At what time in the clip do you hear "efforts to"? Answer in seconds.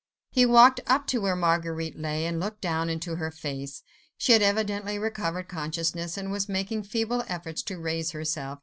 7.27-7.77